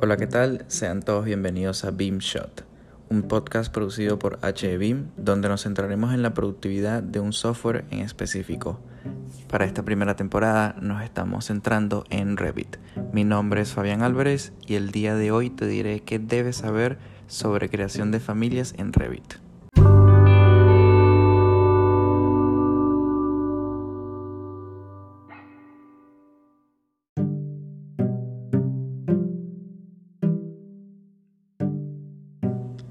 [0.00, 0.64] Hola, ¿qué tal?
[0.68, 2.64] Sean todos bienvenidos a Beam Shot,
[3.08, 7.98] un podcast producido por HBeam, donde nos centraremos en la productividad de un software en
[7.98, 8.78] específico.
[9.48, 12.76] Para esta primera temporada nos estamos centrando en Revit.
[13.12, 16.98] Mi nombre es Fabián Álvarez y el día de hoy te diré qué debes saber
[17.26, 19.47] sobre creación de familias en Revit.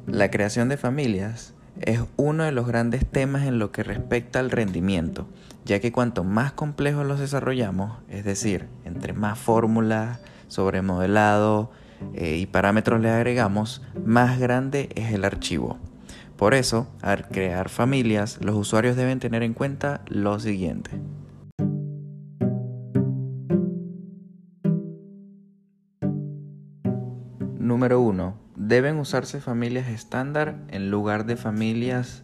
[0.08, 4.52] La creación de familias es uno de los grandes temas en lo que respecta al
[4.52, 5.28] rendimiento,
[5.66, 11.72] ya que cuanto más complejos los desarrollamos, es decir, entre más fórmulas sobre modelado
[12.14, 15.78] eh, y parámetros le agregamos, más grande es el archivo.
[16.38, 20.92] Por eso, al crear familias, los usuarios deben tener en cuenta lo siguiente.
[27.60, 32.24] Número 1 deben usarse familias estándar en lugar de familias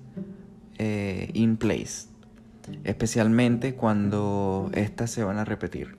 [0.79, 2.07] eh, in place,
[2.83, 5.95] especialmente cuando estas se van a repetir.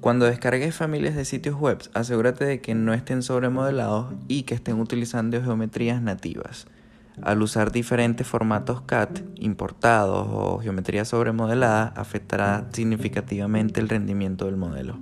[0.00, 4.80] Cuando descargues familias de sitios web, asegúrate de que no estén sobremodelados y que estén
[4.80, 6.66] utilizando geometrías nativas
[7.22, 14.98] al usar diferentes formatos CAD importados o geometría sobremodelada afectará significativamente el rendimiento del modelo.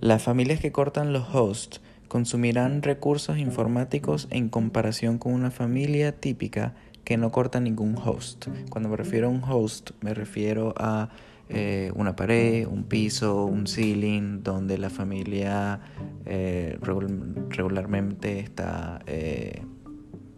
[0.00, 6.74] Las familias que cortan los hosts consumirán recursos informáticos en comparación con una familia típica
[7.04, 8.46] que no corta ningún host.
[8.70, 11.08] Cuando me refiero a un host, me refiero a
[11.48, 15.80] eh, una pared, un piso, un ceiling, donde la familia
[16.24, 19.62] eh, regularmente está eh,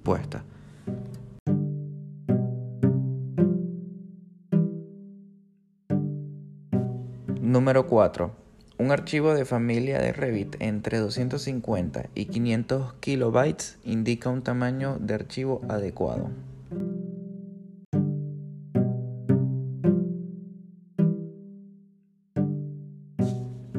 [0.02, 0.44] puesta.
[7.40, 8.30] Número 4.
[8.78, 15.14] Un archivo de familia de Revit entre 250 y 500 kilobytes indica un tamaño de
[15.14, 16.30] archivo adecuado.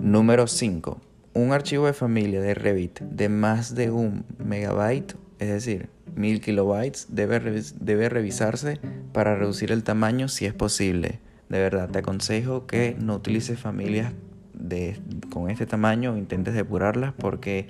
[0.01, 1.01] Número 5.
[1.33, 7.07] Un archivo de familia de Revit de más de un megabyte, es decir, 1000 kilobytes,
[7.09, 7.39] debe,
[7.79, 8.79] debe revisarse
[9.13, 11.19] para reducir el tamaño si es posible.
[11.49, 14.13] De verdad, te aconsejo que no utilices familias
[14.53, 14.97] de,
[15.29, 17.67] con este tamaño intentes depurarlas porque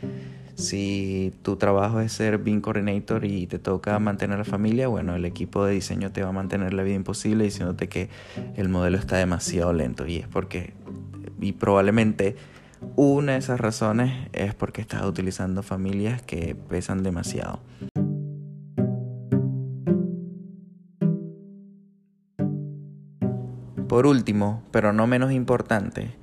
[0.56, 5.26] si tu trabajo es ser BIM Coordinator y te toca mantener la familia, bueno, el
[5.26, 8.10] equipo de diseño te va a mantener la vida imposible diciéndote que
[8.56, 10.74] el modelo está demasiado lento y es porque
[11.40, 12.36] y probablemente
[12.96, 17.60] una de esas razones es porque estás utilizando familias que pesan demasiado.
[23.88, 26.16] Por último, pero no menos importante,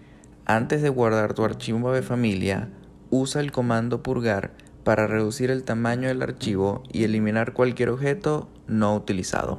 [0.44, 2.68] antes de guardar tu archivo de familia,
[3.10, 4.52] usa el comando purgar
[4.84, 9.58] para reducir el tamaño del archivo y eliminar cualquier objeto no utilizado.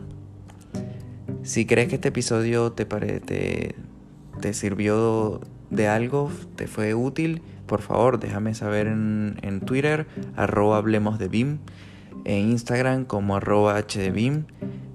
[1.44, 3.76] Si crees que este episodio te, parece
[4.40, 11.20] te sirvió de algo, te fue útil, por favor déjame saber en, Twitter, arroba hablemos
[11.20, 11.60] de BIM,
[12.26, 14.46] en Instagram como arroba hdbim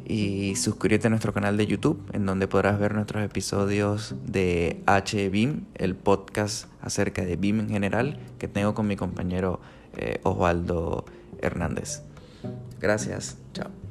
[0.04, 5.64] y suscríbete a nuestro canal de YouTube en donde podrás ver nuestros episodios de HBIM,
[5.75, 9.60] el podcast acerca de BIM en general que tengo con mi compañero
[9.97, 11.04] eh, Osvaldo
[11.41, 12.02] Hernández.
[12.81, 13.81] Gracias, chao.